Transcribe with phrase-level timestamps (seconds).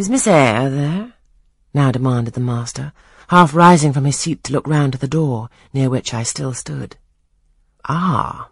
[0.00, 1.12] Is Miss Eyre there?
[1.74, 2.94] now demanded the master,
[3.28, 6.54] half rising from his seat to look round to the door, near which I still
[6.54, 6.96] stood.
[7.86, 8.48] Ah,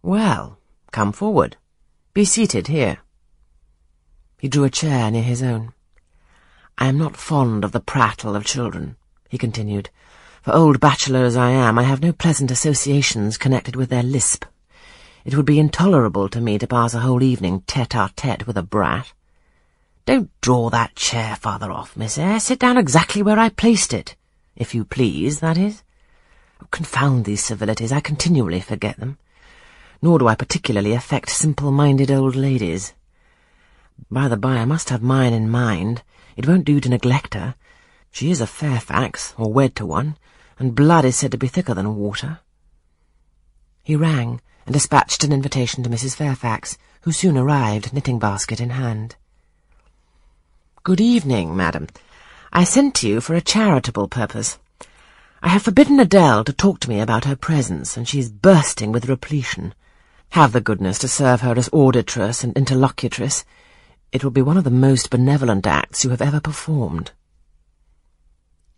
[0.00, 0.58] well,
[0.92, 1.58] come forward.
[2.14, 3.00] Be seated here.
[4.38, 5.74] He drew a chair near his own.
[6.78, 8.96] I am not fond of the prattle of children,
[9.28, 9.90] he continued.
[10.40, 14.46] For old bachelor as I am, I have no pleasant associations connected with their lisp.
[15.26, 19.12] It would be intolerable to me to pass a whole evening tete-a-tete with a brat.
[20.06, 22.38] Don't draw that chair farther off, Miss Eyre.
[22.38, 24.14] Sit down exactly where I placed it.
[24.54, 25.82] If you please, that is.
[26.62, 27.90] Oh, confound these civilities.
[27.90, 29.18] I continually forget them.
[30.00, 32.94] Nor do I particularly affect simple-minded old ladies.
[34.08, 36.04] By the by, I must have mine in mind.
[36.36, 37.56] It won't do to neglect her.
[38.12, 40.16] She is a Fairfax, or wed to one,
[40.56, 42.38] and blood is said to be thicker than water.
[43.82, 46.14] He rang, and dispatched an invitation to Mrs.
[46.14, 49.16] Fairfax, who soon arrived, knitting-basket in hand.
[50.86, 51.88] Good evening, madam.
[52.52, 54.60] I sent to you for a charitable purpose.
[55.42, 58.92] I have forbidden Adele to talk to me about her presents, and she is bursting
[58.92, 59.74] with repletion.
[60.28, 63.44] Have the goodness to serve her as auditress and interlocutress.
[64.12, 67.10] It will be one of the most benevolent acts you have ever performed.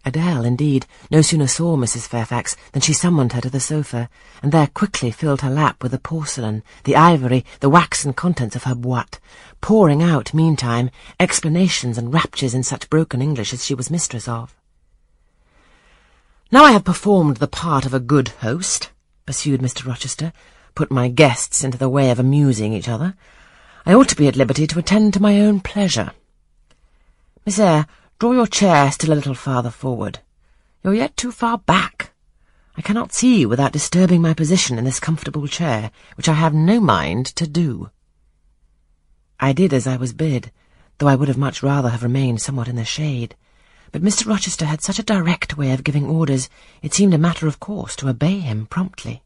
[0.08, 2.08] Adele, indeed, no sooner saw Mrs.
[2.08, 4.08] Fairfax than she summoned her to the sofa,
[4.42, 8.64] and there quickly filled her lap with the porcelain, the ivory, the waxen contents of
[8.64, 9.18] her boîte,
[9.60, 14.56] pouring out, meantime, explanations and raptures in such broken English as she was mistress of.
[16.50, 18.90] Now I have performed the part of a good host,
[19.26, 19.86] pursued Mr.
[19.86, 20.32] Rochester,
[20.74, 23.14] put my guests into the way of amusing each other,
[23.84, 26.12] I ought to be at liberty to attend to my own pleasure.
[27.44, 27.86] Miss Eyre,
[28.18, 30.18] draw your chair still a little farther forward.
[30.82, 32.12] You're yet too far back.
[32.76, 36.52] I cannot see you without disturbing my position in this comfortable chair, which I have
[36.52, 37.90] no mind to do.
[39.38, 40.50] I did as I was bid,
[40.98, 43.36] though I would have much rather have remained somewhat in the shade.
[43.92, 44.26] But Mr.
[44.26, 46.48] Rochester had such a direct way of giving orders,
[46.82, 49.22] it seemed a matter of course to obey him promptly.